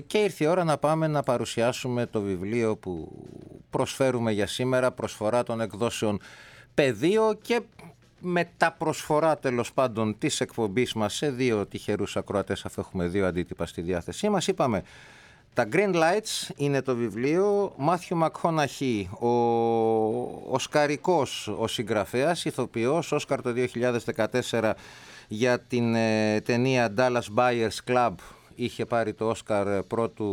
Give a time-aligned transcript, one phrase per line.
[0.00, 3.12] και ήρθε η ώρα να πάμε να παρουσιάσουμε το βιβλίο που
[3.70, 6.20] προσφέρουμε για σήμερα, προσφορά των εκδόσεων
[6.74, 7.60] πεδίο και
[8.20, 13.26] με τα προσφορά τέλος πάντων της εκπομπής μας σε δύο τυχερούς ακροατές αφού έχουμε δύο
[13.26, 14.82] αντίτυπα στη διάθεσή μας είπαμε
[15.58, 19.28] τα Green Lights είναι το βιβλίο Μάθιου Μακχόναχη, ο
[20.50, 23.54] Οσκαρικός ο συγγραφέας, ηθοποιός, Όσκαρ το
[24.50, 24.72] 2014
[25.28, 28.14] για την ε, ταινία Dallas Buyers Club
[28.58, 30.26] είχε πάρει το Όσκαρ πρώτου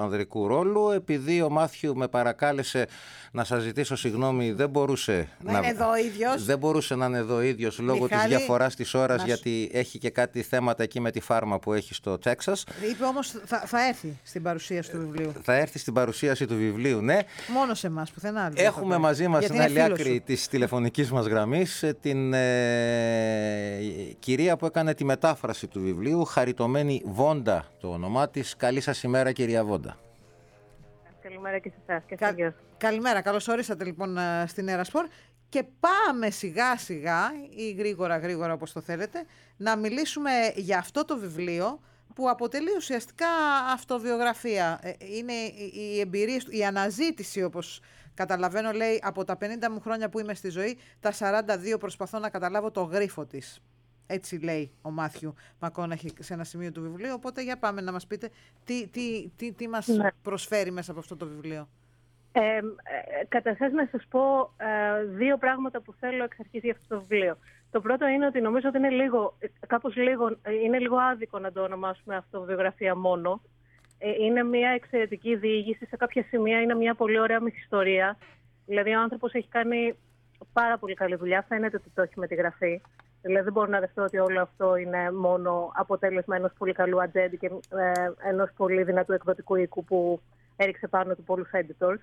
[0.00, 0.90] ανδρικού ρόλου.
[0.90, 2.86] Επειδή ο Μάθιου με παρακάλεσε
[3.32, 6.44] να σας ζητήσω συγγνώμη, δεν μπορούσε να, να, είναι εδώ ίδιος.
[6.44, 10.10] Δεν μπορούσε να είναι εδώ ίδιος λόγω Μιχάλη, της διαφοράς της ώρας γιατί έχει και
[10.10, 12.64] κάτι θέματα εκεί με τη φάρμα που έχει στο Τέξας.
[12.90, 15.32] Είπε όμως θα, θα έρθει στην παρουσίαση του βιβλίου.
[15.42, 17.18] Θα έρθει στην παρουσίαση του βιβλίου, ναι.
[17.54, 18.54] Μόνο σε εμάς, πουθενά άλλο.
[18.56, 23.78] Έχουμε μαζί μας στην άλλη άκρη της τηλεφωνικής μας γραμμής ε, την ε,
[24.18, 28.56] κυρία που έκανε τη μετάφραση του βιβλίου, χαριτωμένη Βόντα το όνομά της.
[28.56, 29.98] Καλή σας ημέρα κυρία Βόντα.
[31.22, 32.54] Καλημέρα και σε εσάς και Κα...
[32.76, 35.06] Καλημέρα, καλώς όρισατε λοιπόν ε, στην Ερασπορ
[35.48, 37.20] και πάμε σιγά σιγά
[37.56, 39.24] ή γρήγορα γρήγορα όπως το θέλετε
[39.56, 41.80] να μιλήσουμε για αυτό το βιβλίο
[42.14, 43.28] που αποτελεί ουσιαστικά
[43.72, 44.78] αυτοβιογραφία.
[44.82, 45.32] Ε, είναι
[45.72, 47.80] η εμπειρία, η αναζήτηση όπως
[48.14, 51.12] καταλαβαίνω λέει από τα 50 μου χρόνια που είμαι στη ζωή, τα
[51.74, 53.60] 42 προσπαθώ να καταλάβω το γρίφο της.
[54.10, 57.12] Έτσι λέει ο Μάθιου Μακόναχη σε ένα σημείο του βιβλίου.
[57.14, 58.30] Οπότε για πάμε να μας πείτε
[58.64, 60.08] τι, τι, τι, τι μας ναι.
[60.22, 61.68] προσφέρει μέσα από αυτό το βιβλίο.
[62.32, 62.62] Ε, ε,
[63.28, 67.36] καταρχάς να σας πω ε, δύο πράγματα που θέλω εξ αρχής για αυτό το βιβλίο.
[67.70, 71.62] Το πρώτο είναι ότι νομίζω ότι είναι λίγο, κάπως λίγο, είναι λίγο άδικο να το
[71.62, 73.40] ονομάσουμε αυτοβιογραφία μόνο.
[73.98, 78.18] Ε, είναι μια εξαιρετική διήγηση, σε κάποια σημεία είναι μια πολύ ωραία μυθιστορία.
[78.66, 79.94] Δηλαδή ο άνθρωπος έχει κάνει
[80.52, 82.80] πάρα πολύ καλή δουλειά, φαίνεται ότι το έχει με τη γραφή.
[83.22, 87.36] Δηλαδή δεν μπορώ να δεχτώ ότι όλο αυτό είναι μόνο αποτέλεσμα ενός πολύ καλού ατζέντη
[87.36, 90.20] και ε, ενός πολύ δυνατού εκδοτικού οίκου που
[90.56, 92.02] έριξε πάνω του πολλούς editors,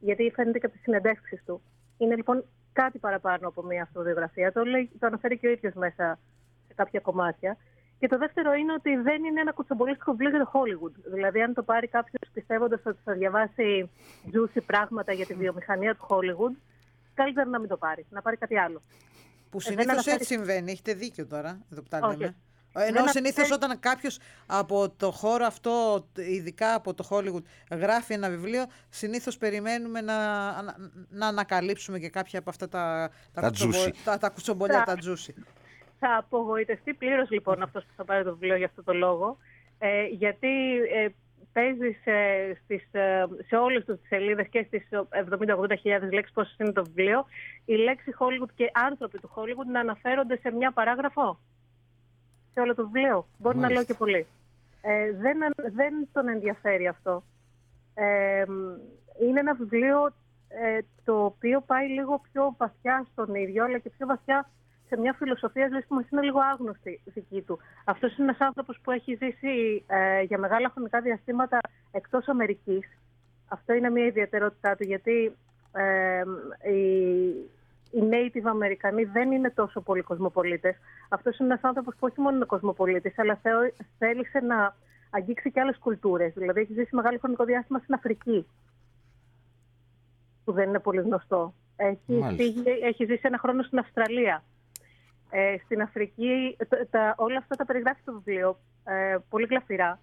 [0.00, 1.62] γιατί φαίνεται και από τις συνεντεύξεις του.
[1.98, 4.52] Είναι λοιπόν κάτι παραπάνω από μια αυτοβιογραφία.
[4.52, 6.18] Το, λέει, το αναφέρει και ο ίδιος μέσα
[6.66, 7.56] σε κάποια κομμάτια.
[7.98, 11.12] Και το δεύτερο είναι ότι δεν είναι ένα κουτσομπολίστικο βιβλίο για το Hollywood.
[11.12, 13.90] Δηλαδή, αν το πάρει κάποιος πιστεύοντας ότι θα διαβάσει
[14.32, 16.56] juicy πράγματα για τη βιομηχανία του Hollywood,
[17.14, 18.80] καλύτερα να μην το πάρει, να πάρει κάτι άλλο.
[19.52, 20.70] Που ε, συνήθως έτσι συμβαίνει.
[20.70, 22.36] Έχετε δίκιο τώρα, εδώ που τα λέμε.
[22.74, 28.64] Ενώ συνήθως όταν κάποιος από το χώρο αυτό, ειδικά από το Hollywood, γράφει ένα βιβλίο,
[28.88, 30.16] συνήθως περιμένουμε να,
[31.08, 33.50] να, ανακαλύψουμε και κάποια από αυτά τα, τα,
[34.04, 35.34] τα, τα κουτσομπολιά, τα τζούσι.
[35.98, 39.36] Θα απογοητευτεί πλήρως λοιπόν αυτός που θα πάρει το βιβλίο για αυτό το λόγο.
[39.78, 41.08] Ε, γιατί ε,
[41.52, 42.14] παίζει σε,
[42.64, 47.26] στις, ε, σε όλες τις σελίδες και στις 70-80 χιλιάδες λέξεις πόσες είναι το βιβλίο,
[47.64, 51.38] η λέξη Hollywood και άνθρωποι του Hollywood να αναφέρονται σε μια παράγραφο
[52.52, 53.26] σε όλο το βιβλίο.
[53.38, 54.26] Μπορεί να λέω και πολύ.
[54.82, 55.38] Ε, δεν,
[55.74, 57.22] δεν τον ενδιαφέρει αυτό.
[57.94, 58.44] Ε,
[59.22, 60.12] είναι ένα βιβλίο
[60.48, 64.50] ε, το οποίο πάει λίγο πιο βαθιά στον ίδιο, αλλά και πιο βαθιά
[64.92, 67.58] σε μια φιλοσοφία ζωή που μα είναι λίγο άγνωστη δική του.
[67.84, 71.58] Αυτός είναι ένας άνθρωπος που έχει ζήσει ε, για μεγάλα χρονικά διαστήματα
[71.92, 72.88] εκτός Αμερικής.
[73.48, 75.36] Αυτό είναι μια ιδιαιτερότητά του, γιατί
[75.72, 76.22] ε,
[76.70, 76.82] οι,
[77.90, 80.76] οι native Αμερικανοί δεν είναι τόσο πολύ κοσμοπολίτες.
[81.08, 83.40] Αυτός είναι ένας άνθρωπος που όχι μόνο είναι κοσμοπολίτης, αλλά
[83.98, 84.76] θέλησε να
[85.10, 86.32] αγγίξει και άλλες κουλτούρες.
[86.32, 88.46] Δηλαδή έχει ζήσει μεγάλο χρονικό διάστημα στην Αφρική,
[90.44, 91.54] που δεν είναι πολύ γνωστό.
[91.76, 92.22] Έχει,
[92.82, 94.42] έχει ζήσει ένα χρόνο στην Αυστραλία.
[95.34, 96.56] Ε, στην Αφρική,
[96.90, 100.00] τα, όλα αυτά τα περιγράφει στο βιβλίο ε, πολύ γλαφυρά.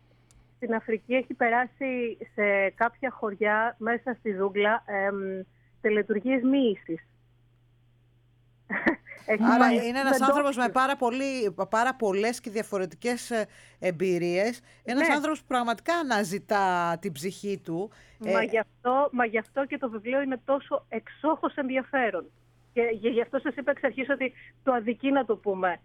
[0.56, 5.10] Στην Αφρική έχει περάσει σε κάποια χωριά μέσα στη ζούγκλα ε,
[5.82, 7.08] τελετουργίες μοίησης.
[9.54, 13.48] Άρα είναι ένας άνθρωπος με πάρα, πολύ, πάρα πολλές και διαφορετικές ε,
[13.80, 14.62] εμπειρίες.
[14.84, 15.14] Ένας ναι.
[15.14, 17.90] άνθρωπος που πραγματικά αναζητά την ψυχή του.
[18.18, 22.26] Μα, ε, γι αυτό, μα γι' αυτό και το βιβλίο είναι τόσο εξόχως ενδιαφέρον.
[22.74, 25.80] Και γι' αυτό σας είπα εξ αρχής ότι το αδικεί να το πούμε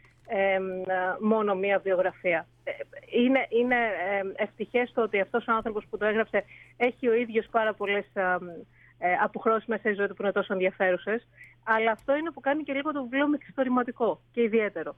[1.20, 2.46] μόνο μία βιογραφία.
[2.64, 2.72] Ε,
[3.22, 6.44] είναι, είναι ε, ευτυχές το ότι αυτός ο άνθρωπος που το έγραψε
[6.76, 8.04] έχει ο ίδιος πάρα πολλές
[8.98, 11.28] ε, αποχρώσεις μέσα στη ζωή του που είναι τόσο ενδιαφέρουσες.
[11.64, 14.96] Αλλά αυτό είναι που κάνει και λίγο το βιβλίο μυθιστορηματικό και ιδιαίτερο.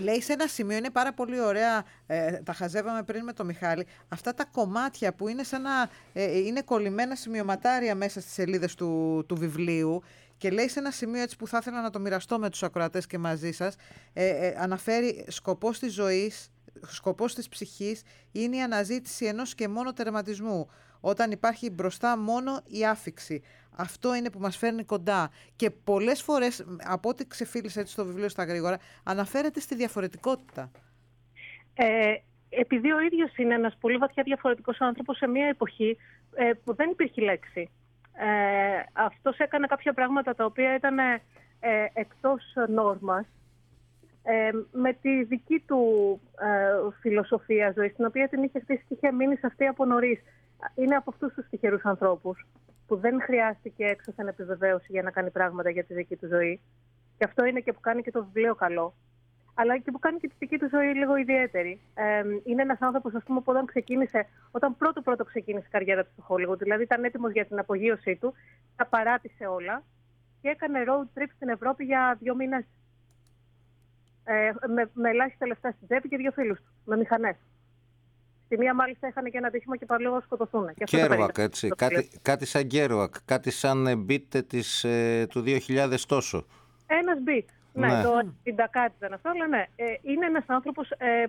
[0.00, 3.86] Λέει σε ένα σημείο, είναι πάρα πολύ ωραία, ε, τα χαζεύαμε πριν με τον Μιχάλη,
[4.08, 9.24] αυτά τα κομμάτια που είναι, σαν να, ε, είναι κολλημένα σημειωματάρια μέσα στις σελίδες του,
[9.28, 10.02] του βιβλίου
[10.38, 13.06] και λέει σε ένα σημείο έτσι που θα ήθελα να το μοιραστώ με τους ακροατές
[13.06, 13.76] και μαζί σας,
[14.12, 16.50] ε, ε, αναφέρει σκοπός της ζωής,
[16.86, 18.02] σκοπός της ψυχής
[18.32, 20.70] είναι η αναζήτηση ενός και μόνο τερματισμού,
[21.00, 23.42] όταν υπάρχει μπροστά μόνο η άφηξη.
[23.76, 25.30] Αυτό είναι που μας φέρνει κοντά.
[25.56, 30.70] Και πολλές φορές, από ό,τι ξεφύλισε έτσι στο βιβλίο στα γρήγορα, αναφέρεται στη διαφορετικότητα.
[31.74, 32.14] Ε,
[32.48, 35.96] επειδή ο ίδιος είναι ένας πολύ βαθιά διαφορετικός άνθρωπος σε μια εποχή
[36.34, 37.70] ε, που δεν υπήρχε λέξη.
[38.12, 38.77] Ε,
[39.08, 41.18] αυτός έκανε κάποια πράγματα τα οποία ήταν ε,
[41.92, 43.26] εκτός νόρμας
[44.22, 45.80] ε, με τη δική του
[46.40, 50.20] ε, φιλοσοφία ζωής, την οποία την είχε χτίσει και είχε μείνει σε αυτή από νωρίς.
[50.74, 52.46] Είναι από αυτούς τους τυχερούς ανθρώπους
[52.86, 56.60] που δεν χρειάστηκε έξω σαν επιβεβαίωση για να κάνει πράγματα για τη δική του ζωή.
[57.18, 58.94] Και αυτό είναι και που κάνει και το βιβλίο καλό
[59.60, 61.80] αλλά και που κάνει και τη δική του ζωή λίγο ιδιαίτερη.
[61.94, 66.10] Ε, είναι ένας άνθρωπος, ας πούμε, που όταν ξεκίνησε, όταν πρώτο-πρώτο ξεκίνησε η καριέρα του
[66.12, 68.34] στο Hollywood, δηλαδή ήταν έτοιμος για την απογείωσή του,
[68.76, 69.82] τα παράτησε όλα
[70.40, 72.64] και έκανε road trip στην Ευρώπη για δύο μήνες.
[74.24, 77.36] Ε, με, με ελάχιστα λεφτά στην τσέπη και δύο φίλους του, με μηχανές.
[78.44, 80.74] Στη μία μάλιστα είχαν και ένα ατύχημα και παραλίγο σκοτωθούν.
[80.84, 81.68] Κέρουακ, έτσι.
[81.68, 86.46] Κάτι, κάτι σαν Κέρουακ, κάτι σαν beat της, ε, του 2000 τόσο.
[86.86, 87.57] Ένας beat.
[87.72, 89.66] Ναι, ναι, το 50 κάτι ήταν αυτό, αλλά ναι.
[89.76, 91.28] Ε, είναι ένας άνθρωπος ε, ε,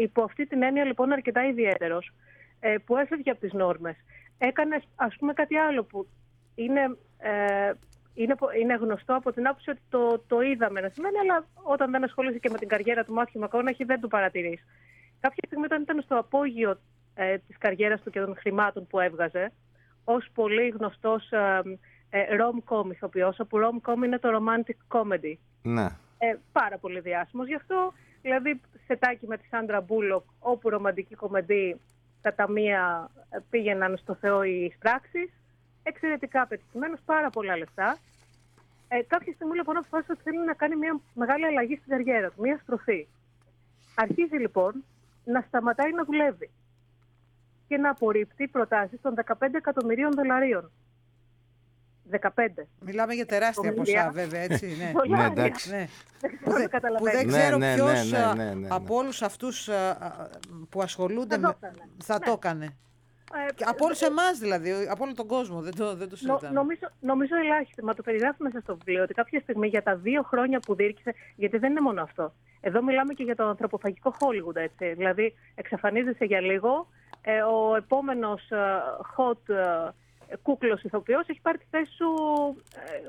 [0.00, 2.12] υπό αυτή την έννοια λοιπόν αρκετά ιδιαίτερος,
[2.60, 3.96] ε, που έφευγε από τις νόρμες.
[4.38, 6.06] Έκανε ας πούμε κάτι άλλο που
[6.54, 7.72] είναι, ε,
[8.14, 12.04] είναι, είναι γνωστό από την άποψη ότι το, το είδαμε να σημαίνει, αλλά όταν δεν
[12.04, 14.64] ασχολείσαι και με την καριέρα του Μάθιου Μακόναχη δεν το παρατηρείς.
[15.20, 16.78] Κάποια στιγμή όταν ήταν στο απόγειο
[17.14, 19.52] ε, της καριέρας του και των χρημάτων που έβγαζε,
[20.04, 21.62] ως πολύ γνωστός ε,
[22.10, 25.34] ε, rom-com ηθοποιός, όπου rom-com είναι το romantic comedy.
[25.66, 25.86] Ναι.
[26.18, 27.92] Ε, πάρα πολύ διάσημος γι' αυτό.
[28.22, 31.80] Δηλαδή, σετάκι με τη Σάντρα Μπούλοκ, όπου ρομαντική κομμεντή
[32.20, 35.30] κατά μία ε, πήγαιναν στο Θεό οι πράξεις.
[35.82, 37.98] Εξαιρετικά πετυχημένος, πάρα πολλά λεφτά.
[38.88, 42.40] Ε, κάποια στιγμή λοιπόν αποφάσισε ότι θέλει να κάνει μια μεγάλη αλλαγή στην καριέρα του,
[42.42, 43.06] μια στροφή.
[43.94, 44.84] Αρχίζει λοιπόν
[45.24, 46.50] να σταματάει να δουλεύει
[47.68, 50.70] και να απορρίπτει προτάσεις των 15 εκατομμυρίων δολαρίων
[52.10, 52.18] 15.
[52.80, 54.76] Μιλάμε για τεράστια ποσά, βέβαια, έτσι.
[54.78, 55.70] Ναι, ναι εντάξει.
[55.70, 55.88] Ναι.
[56.44, 56.68] Που, δεν,
[56.98, 59.68] που δεν ξέρω ναι, ναι, ποιος ναι, ναι, από όλους αυτούς
[60.68, 61.70] που ασχολούνται θα με.
[62.04, 62.76] Θα το έκανε.
[63.34, 66.54] Ε, από όλους εμάς δηλαδή, από όλο τον κόσμο, δεν το, δεν το συζητάμε.
[66.54, 70.22] νομίζω, νομίζω ελάχιστα, μα το περιγράφουμε μέσα στο βιβλίο, ότι κάποια στιγμή για τα δύο
[70.22, 72.32] χρόνια που δίρκησε, γιατί δεν είναι μόνο αυτό.
[72.60, 74.94] Εδώ μιλάμε και για το ανθρωποφαγικό Hollywood, έτσι.
[74.94, 76.88] Δηλαδή, εξαφανίζεσαι για λίγο,
[77.22, 78.56] ε, ο επόμενος uh,
[79.16, 79.54] hot
[80.30, 82.06] uh, κούκλος ηθοποιός έχει πάρει τη θέση σου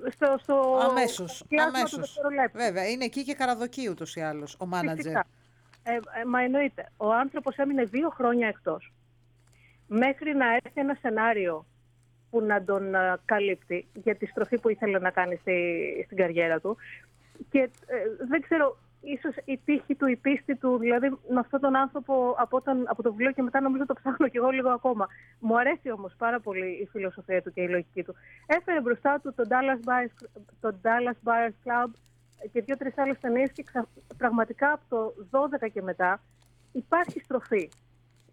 [0.05, 2.17] ε, στο, στο αμέσως, αμέσως.
[2.53, 5.15] Βέβαια, είναι εκεί και καραδοκεί ούτως ή άλλως ο μάνατζερ.
[5.15, 5.21] Ε,
[5.93, 8.91] ε, μα εννοείται, ο άνθρωπος έμεινε δύο χρόνια εκτός.
[9.87, 11.65] Μέχρι να έρθει ένα σενάριο
[12.29, 15.55] που να τον ε, καλύπτει για τη στροφή που ήθελε να κάνει στη,
[16.05, 16.77] στην καριέρα του.
[17.49, 17.95] Και ε,
[18.29, 22.61] δεν ξέρω, ίσως η τύχη του, η πίστη του, δηλαδή με αυτόν τον άνθρωπο από,
[22.61, 25.07] τον, από το βιβλίο και μετά νομίζω το ψάχνω κι εγώ λίγο ακόμα.
[25.39, 28.15] Μου αρέσει όμως πάρα πολύ η φιλοσοφία του και η λογική του.
[28.45, 30.27] Έφερε μπροστά του τον Dallas Buyers,
[30.59, 31.89] το Dallas Buyers Club
[32.51, 33.63] και δύο-τρεις άλλες ταινίες και
[34.17, 35.13] πραγματικά από το
[35.65, 36.19] 12 και μετά
[36.71, 37.69] υπάρχει στροφή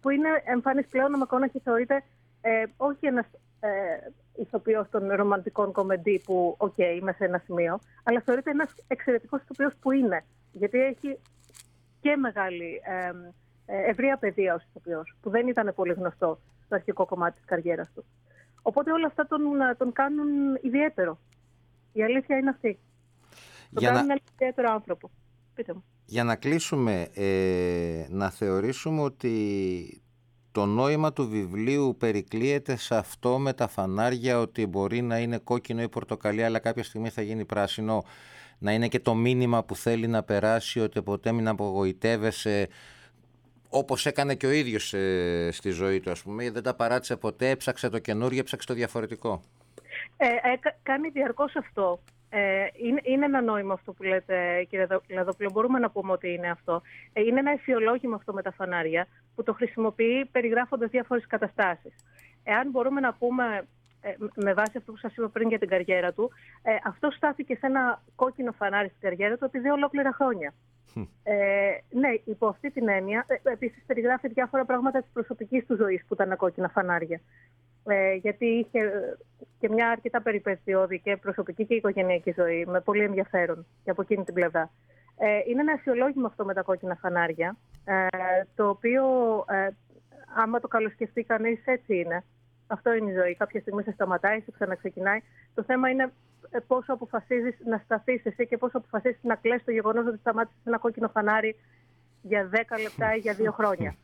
[0.01, 2.03] που είναι εμφανής πλέον ο McConaughey θεωρείται
[2.41, 3.25] ε, όχι ένας
[3.65, 8.69] ε, ηθοποιός των ρομαντικών κομεντί που, OK, okay, είμαι σε ένα σημείο, αλλά θεωρείται ένας
[8.87, 11.19] εξαιρετικός ηθοποιός που είναι γιατί έχει
[12.01, 12.81] και μεγάλη
[13.65, 17.91] ε, ευρεία παιδεία ως ηθοποιός, που δεν ήταν πολύ γνωστό στο αρχικό κομμάτι της καριέρας
[17.93, 18.05] του.
[18.61, 19.41] Οπότε όλα αυτά τον,
[19.77, 20.27] τον κάνουν
[20.61, 21.19] ιδιαίτερο.
[21.93, 22.79] Η αλήθεια είναι αυτή.
[23.73, 24.13] Τον για κάνουν να...
[24.13, 25.09] ένα ιδιαίτερο άνθρωπο.
[25.53, 25.83] Πείτε μου.
[26.05, 30.01] Για να κλείσουμε, ε, να θεωρήσουμε ότι
[30.55, 35.81] το νόημα του βιβλίου περικλείεται σε αυτό με τα φανάρια ότι μπορεί να είναι κόκκινο
[35.81, 38.03] ή πορτοκαλί αλλά κάποια στιγμή θα γίνει πράσινο.
[38.57, 42.67] Να είναι και το μήνυμα που θέλει να περάσει ότι ποτέ μην απογοητεύεσαι
[43.69, 47.49] όπως έκανε και ο ίδιος ε, στη ζωή του ας πούμε δεν τα παράτησε ποτέ,
[47.49, 49.41] έψαξε το καινούργιο, έψαξε το διαφορετικό.
[50.17, 50.31] Ε, ε,
[50.83, 51.99] κάνει διαρκώς αυτό
[52.37, 56.49] ε, είναι, είναι ένα νόημα αυτό που λέτε κύριε Λαδόπουλο, μπορούμε να πούμε ότι είναι
[56.49, 56.81] αυτό.
[57.13, 61.93] Ε, είναι ένα αισιολόγημα αυτό με τα φανάρια που το χρησιμοποιεί περιγράφοντας διάφορες καταστάσεις.
[62.43, 63.67] Εάν μπορούμε να πούμε
[64.01, 67.55] ε, με βάση αυτό που σας είπα πριν για την καριέρα του, ε, αυτό στάθηκε
[67.55, 70.53] σε ένα κόκκινο φανάρι στην καριέρα του επί δύο ολόκληρα χρόνια.
[71.23, 71.35] Ε,
[71.89, 76.13] ναι, υπό αυτή την έννοια, ε, επίσης περιγράφει διάφορα πράγματα της προσωπικής του ζωής που
[76.13, 77.21] ήταν κόκκινα φανάρια.
[77.87, 78.79] Ε, γιατί είχε
[79.59, 84.23] και μια αρκετά περιπετειώδη και προσωπική και οικογενειακή ζωή, με πολύ ενδιαφέρον και από εκείνη
[84.23, 84.71] την πλευρά.
[85.17, 88.07] Ε, είναι ένα αξιολόγημα αυτό με τα κόκκινα φανάρια, ε,
[88.55, 89.03] το οποίο,
[89.49, 89.67] ε,
[90.35, 92.23] άμα το καλοσκεφτεί κανείς, έτσι είναι.
[92.67, 93.35] Αυτό είναι η ζωή.
[93.35, 95.19] Κάποια στιγμή σε σταματάει, σε ξαναξεκινάει.
[95.53, 96.11] Το θέμα είναι
[96.49, 100.61] ε, πόσο αποφασίζεις να σταθείς εσύ και πόσο αποφασίζεις να κλέσει το γεγονός ότι σταμάτησες
[100.65, 101.55] ένα κόκκινο φανάρι
[102.21, 103.95] για 10 λεπτά ή για 2 χρόνια.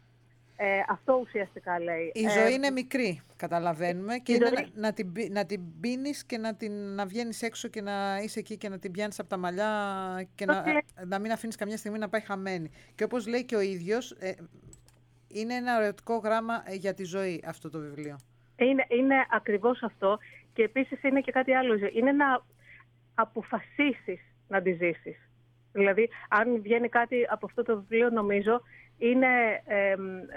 [0.55, 2.11] Ε, αυτό ουσιαστικά λέει.
[2.13, 4.17] Η ζωή ε, είναι μικρή, καταλαβαίνουμε.
[4.17, 4.71] Και είναι ζωή...
[4.73, 8.39] να, να, την, να την πίνεις και να, την, να βγαίνεις έξω και να είσαι
[8.39, 9.69] εκεί και να την πιάνεις από τα μαλλιά
[10.35, 10.63] και να,
[11.05, 12.71] να μην αφήνεις καμιά στιγμή να πάει χαμένη.
[12.95, 14.33] Και όπως λέει και ο ίδιος, ε,
[15.27, 18.17] είναι ένα ερωτικό γράμμα ε, για τη ζωή αυτό το βιβλίο.
[18.55, 20.17] Είναι, είναι ακριβώς αυτό
[20.53, 21.73] και επίσης είναι και κάτι άλλο.
[21.93, 22.43] Είναι να
[23.13, 25.29] αποφασίσεις να τη ζήσεις.
[25.71, 28.61] Δηλαδή, αν βγαίνει κάτι από αυτό το βιβλίο, νομίζω,
[29.01, 29.27] είναι,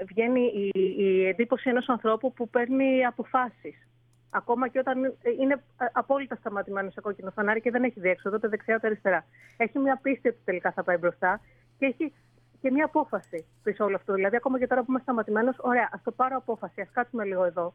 [0.06, 3.88] βγαίνει η, η εντύπωση ενός ανθρώπου που παίρνει αποφάσεις.
[4.30, 8.74] Ακόμα και όταν είναι απόλυτα σταματημένο σε κόκκινο φανάρι και δεν έχει διέξοδο, ούτε δεξιά
[8.74, 9.24] ούτε αριστερά.
[9.56, 11.40] Έχει μια πίστη ότι τελικά θα πάει μπροστά
[11.78, 12.12] και έχει
[12.60, 14.12] και μια απόφαση πίσω όλο αυτό.
[14.12, 17.44] Δηλαδή, ακόμα και τώρα που είμαι σταματημένος, ωραία, ας το πάρω απόφαση, ας κάτσουμε λίγο
[17.44, 17.74] εδώ.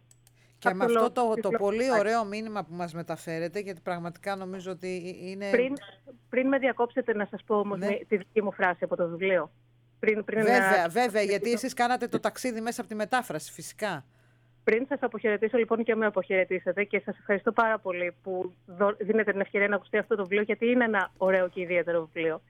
[0.58, 5.16] Και με αυτό το, το πολύ ωραίο μήνυμα που μας μεταφέρετε, γιατί πραγματικά νομίζω ότι
[5.22, 5.50] είναι...
[5.50, 5.74] Πριν,
[6.30, 7.98] πριν με διακόψετε να σας πω όμως ναι.
[8.08, 9.52] τη δική μου φράση από το βιβλίο.
[10.00, 14.06] Πριν, πριν βέβαια, βέβαια, γιατί εσείς κάνατε το ταξίδι μέσα από τη μετάφραση, φυσικά.
[14.64, 18.54] Πριν σας αποχαιρετήσω λοιπόν και με αποχαιρετήσετε και σας ευχαριστώ πάρα πολύ που
[19.00, 22.42] δίνετε την ευκαιρία να ακουστεί αυτό το βιβλίο, γιατί είναι ένα ωραίο και ιδιαίτερο βιβλίο.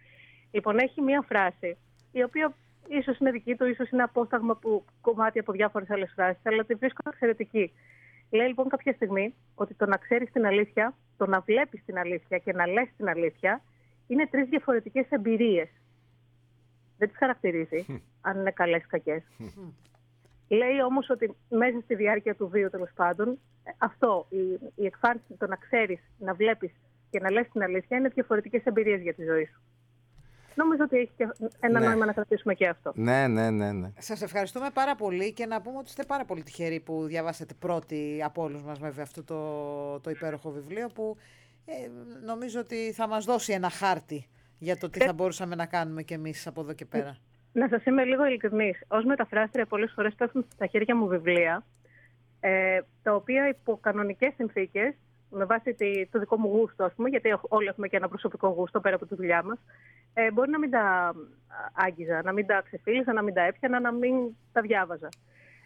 [0.52, 1.78] Λοιπόν, έχει μία φράση,
[2.12, 2.54] η οποία
[2.88, 6.74] ίσως είναι δική του, ίσως είναι απόσταγμα που κομμάτι από διάφορες άλλες φράσεις, αλλά τη
[6.74, 7.74] βρίσκω εξαιρετική.
[8.30, 12.38] Λέει λοιπόν κάποια στιγμή ότι το να ξέρεις την αλήθεια, το να βλέπεις την αλήθεια
[12.38, 13.62] και να λες την αλήθεια
[14.08, 15.70] είναι τρεις διαφορετικές εμπειρίες.
[17.00, 17.86] Δεν τις χαρακτηρίζει
[18.28, 19.24] αν είναι καλές ή κακές.
[20.48, 23.40] Λέει όμως ότι μέσα στη διάρκεια του βίου τέλος πάντων
[23.78, 26.72] αυτό, η, η εκφάνση, το να ξέρεις, να βλέπεις
[27.10, 29.62] και να λες την αλήθεια είναι διαφορετικές εμπειρίες για τη ζωή σου.
[30.56, 31.28] Νομίζω ότι έχει και
[31.60, 31.86] ένα ναι.
[31.86, 32.92] νόημα να κρατήσουμε και αυτό.
[32.96, 33.72] Ναι, ναι, ναι.
[33.72, 33.92] ναι.
[33.98, 38.22] Σας ευχαριστούμε πάρα πολύ και να πούμε ότι είστε πάρα πολύ τυχεροί που διαβάσατε πρώτοι
[38.24, 41.18] από όλους μας, βέβαια, αυτό το, το υπέροχο βιβλίο που
[41.66, 41.74] ε,
[42.26, 44.28] νομίζω ότι θα μας δώσει ένα χάρτη
[44.60, 47.18] για το τι θα μπορούσαμε να κάνουμε κι εμείς από εδώ και πέρα.
[47.54, 48.82] Να σας είμαι λίγο ειλικρινής.
[48.88, 51.66] Ω μεταφράστρια, πολλές φορές πέφτουν στα χέρια μου βιβλία,
[52.40, 54.94] ε, τα οποία υπό κανονικές συνθήκες
[55.30, 55.76] με βάση
[56.12, 59.06] το δικό μου γούστο, ας πούμε, γιατί όλοι έχουμε και ένα προσωπικό γούστο πέρα από
[59.06, 59.58] τη δουλειά μας,
[60.14, 61.14] ε, μπορεί να μην τα
[61.74, 64.14] άγγιζα, να μην τα ξεφύλιζα, να μην τα έπιανα, να μην
[64.52, 65.10] τα διάβαζα.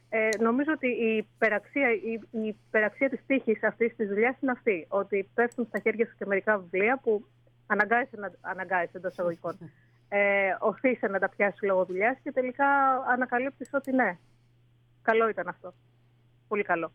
[0.09, 4.85] Ε, νομίζω ότι η υπεραξία, η, η υπεραξία της τύχης αυτής της δουλειάς είναι αυτή,
[4.89, 7.25] ότι πέφτουν στα χέρια σου και μερικά βιβλία που
[7.65, 9.71] αναγκάζεσαι, να, αναγκάζεσαι εντός αγωγικών.
[10.09, 12.65] Ε, οθείσαι να τα πιάσει λόγω δουλειάς και τελικά
[13.07, 14.17] ανακαλύπτεις ότι ναι,
[15.01, 15.73] καλό ήταν αυτό.
[16.47, 16.91] Πολύ καλό.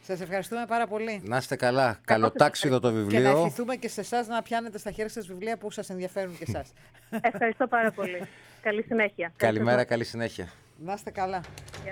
[0.00, 1.20] Σας ευχαριστούμε πάρα πολύ.
[1.24, 1.98] Να είστε καλά.
[2.04, 3.20] Καλοτάξιδο το βιβλίο.
[3.20, 6.36] Και να ευχηθούμε και σε εσάς να πιάνετε στα χέρια σας βιβλία που σας ενδιαφέρουν
[6.38, 6.72] και εσάς.
[7.20, 8.22] Ευχαριστώ πάρα πολύ.
[8.66, 9.32] Καλή συνέχεια.
[9.36, 10.48] Καλημέρα, καλή συνέχεια.
[10.78, 11.40] Να είστε καλά.
[11.42, 11.74] Yeah.